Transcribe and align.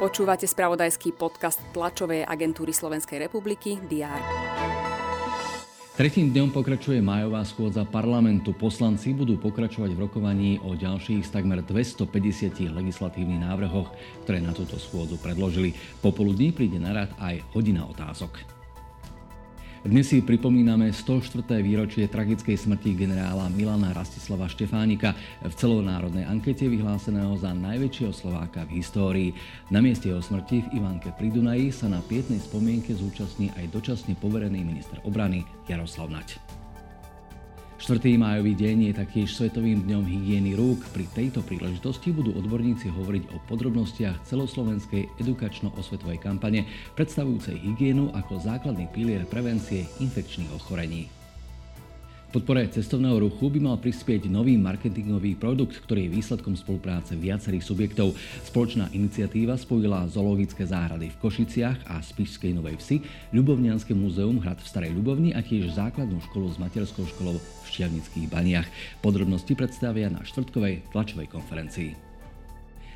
Počúvate 0.00 0.48
spravodajský 0.48 1.12
podcast 1.12 1.60
tlačovej 1.76 2.24
agentúry 2.24 2.72
Slovenskej 2.72 3.20
republiky 3.28 3.76
DR. 3.84 4.20
Tretím 6.00 6.32
dňom 6.32 6.56
pokračuje 6.56 7.04
majová 7.04 7.44
schôdza 7.44 7.84
parlamentu. 7.84 8.56
Poslanci 8.56 9.12
budú 9.12 9.36
pokračovať 9.36 9.92
v 9.92 10.00
rokovaní 10.00 10.50
o 10.64 10.72
ďalších 10.72 11.28
takmer 11.28 11.60
250 11.60 12.72
legislatívnych 12.72 13.44
návrhoch, 13.44 13.92
ktoré 14.24 14.40
na 14.40 14.56
túto 14.56 14.80
schôdzu 14.80 15.20
predložili. 15.20 15.76
Popoludní 16.00 16.56
príde 16.56 16.80
na 16.80 16.96
rad 16.96 17.12
aj 17.20 17.44
hodina 17.52 17.84
otázok. 17.84 18.59
Dnes 19.80 20.12
si 20.12 20.20
pripomíname 20.20 20.92
104. 20.92 21.40
výročie 21.64 22.04
tragickej 22.04 22.52
smrti 22.52 22.92
generála 23.00 23.48
Milana 23.48 23.96
Rastislava 23.96 24.44
Štefánika 24.44 25.16
v 25.40 25.48
celonárodnej 25.56 26.28
ankete 26.28 26.68
vyhláseného 26.68 27.32
za 27.40 27.56
najväčšieho 27.56 28.12
Slováka 28.12 28.68
v 28.68 28.76
histórii. 28.76 29.32
Na 29.72 29.80
mieste 29.80 30.12
jeho 30.12 30.20
smrti 30.20 30.68
v 30.68 30.84
Ivanke 30.84 31.16
pri 31.16 31.32
Dunaji 31.32 31.72
sa 31.72 31.88
na 31.88 32.04
pietnej 32.04 32.44
spomienke 32.44 32.92
zúčastní 32.92 33.56
aj 33.56 33.72
dočasne 33.72 34.12
poverený 34.20 34.60
minister 34.60 35.00
obrany 35.00 35.48
Jaroslav 35.64 36.12
Nať. 36.12 36.59
4. 37.80 37.96
májový 38.20 38.52
deň 38.60 38.92
je 38.92 38.92
taktiež 38.92 39.32
Svetovým 39.32 39.88
dňom 39.88 40.04
hygieny 40.04 40.52
rúk. 40.52 40.84
Pri 40.92 41.08
tejto 41.16 41.40
príležitosti 41.40 42.12
budú 42.12 42.36
odborníci 42.36 42.92
hovoriť 42.92 43.32
o 43.32 43.40
podrobnostiach 43.48 44.20
celoslovenskej 44.28 45.08
edukačno-osvetovej 45.16 46.20
kampane 46.20 46.68
predstavujúcej 46.92 47.56
hygienu 47.56 48.12
ako 48.12 48.36
základný 48.36 48.84
pilier 48.92 49.24
prevencie 49.24 49.88
infekčných 49.96 50.52
ochorení 50.52 51.08
podpore 52.30 52.62
cestovného 52.70 53.26
ruchu 53.26 53.50
by 53.50 53.58
mal 53.58 53.76
prispieť 53.76 54.30
nový 54.30 54.54
marketingový 54.54 55.34
produkt, 55.34 55.82
ktorý 55.82 56.06
je 56.06 56.14
výsledkom 56.14 56.54
spolupráce 56.54 57.18
viacerých 57.18 57.66
subjektov. 57.66 58.14
Spoločná 58.46 58.86
iniciatíva 58.94 59.58
spojila 59.58 60.06
zoologické 60.06 60.62
záhrady 60.62 61.10
v 61.10 61.20
Košiciach 61.20 61.90
a 61.90 61.98
Spišskej 61.98 62.54
Novej 62.54 62.78
Vsi, 62.78 62.96
Ľubovnianske 63.34 63.92
múzeum 63.92 64.38
Hrad 64.38 64.62
v 64.62 64.70
Starej 64.70 64.94
Ľubovni 64.94 65.34
a 65.34 65.42
tiež 65.42 65.74
základnú 65.74 66.22
školu 66.30 66.54
s 66.54 66.56
materskou 66.62 67.02
školou 67.10 67.36
v 67.36 67.66
Štiavnických 67.66 68.30
baniach. 68.30 68.70
Podrobnosti 69.02 69.52
predstavia 69.58 70.06
na 70.06 70.22
štvrtkovej 70.22 70.94
tlačovej 70.94 71.26
konferencii. 71.26 72.09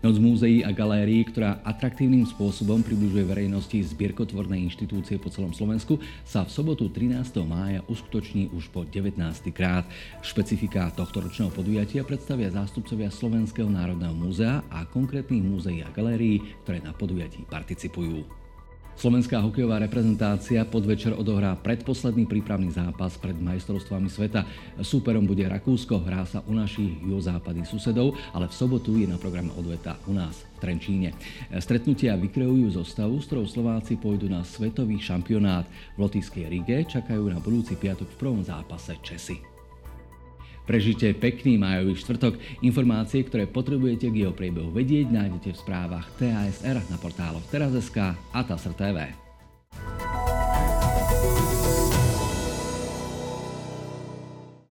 Noc 0.00 0.16
múzeí 0.16 0.64
a 0.64 0.72
galérií, 0.72 1.28
ktorá 1.28 1.60
atraktívnym 1.60 2.24
spôsobom 2.24 2.80
približuje 2.80 3.20
verejnosti 3.20 3.84
zbierkotvorné 3.84 4.56
inštitúcie 4.64 5.20
po 5.20 5.28
celom 5.28 5.52
Slovensku, 5.52 6.00
sa 6.24 6.40
v 6.40 6.48
sobotu 6.48 6.88
13. 6.88 7.20
mája 7.44 7.84
uskutoční 7.84 8.48
už 8.56 8.72
po 8.72 8.88
19. 8.88 9.20
krát. 9.52 9.84
Špecifika 10.24 10.88
tohto 10.96 11.20
ročného 11.20 11.52
podujatia 11.52 12.00
predstavia 12.00 12.48
zástupcovia 12.48 13.12
Slovenského 13.12 13.68
národného 13.68 14.16
múzea 14.16 14.64
a 14.72 14.88
konkrétnych 14.88 15.44
múzeí 15.44 15.84
a 15.84 15.92
galérií, 15.92 16.40
ktoré 16.64 16.80
na 16.80 16.96
podujatí 16.96 17.44
participujú. 17.44 18.24
Slovenská 19.00 19.40
hokejová 19.40 19.80
reprezentácia 19.80 20.60
podvečer 20.68 21.16
odohrá 21.16 21.56
predposledný 21.56 22.28
prípravný 22.28 22.68
zápas 22.68 23.16
pred 23.16 23.32
majstrovstvami 23.32 24.12
sveta. 24.12 24.44
Súperom 24.84 25.24
bude 25.24 25.40
Rakúsko, 25.48 26.04
hrá 26.04 26.28
sa 26.28 26.44
u 26.44 26.52
našich 26.52 27.00
juhozápadných 27.00 27.64
susedov, 27.64 28.12
ale 28.36 28.52
v 28.52 28.52
sobotu 28.52 29.00
je 29.00 29.08
na 29.08 29.16
programe 29.16 29.56
odveta 29.56 29.96
u 30.04 30.12
nás 30.12 30.44
v 30.44 30.68
Trenčíne. 30.68 31.16
Stretnutia 31.48 32.12
vykreujú 32.20 32.76
zostavu, 32.76 33.24
s 33.24 33.32
ktorou 33.32 33.48
Slováci 33.48 33.96
pôjdu 33.96 34.28
na 34.28 34.44
svetový 34.44 35.00
šampionát. 35.00 35.64
V 35.96 36.04
Lotyskej 36.04 36.52
Rige 36.52 36.84
čakajú 36.84 37.24
na 37.32 37.40
budúci 37.40 37.80
piatok 37.80 38.04
v 38.04 38.20
prvom 38.20 38.44
zápase 38.44 39.00
Česi. 39.00 39.59
Prežite 40.70 41.10
pekný 41.18 41.58
majový 41.58 41.98
štvrtok. 41.98 42.62
Informácie, 42.62 43.26
ktoré 43.26 43.50
potrebujete 43.50 44.06
k 44.06 44.22
jeho 44.22 44.30
priebehu 44.30 44.70
vedieť, 44.70 45.10
nájdete 45.10 45.50
v 45.50 45.58
správach 45.66 46.06
TASR 46.14 46.78
na 46.86 46.94
portáloch 46.94 47.42
Teraz.sk 47.50 48.14
a 48.14 48.40
TASR 48.46 48.78
TV. 48.78 49.29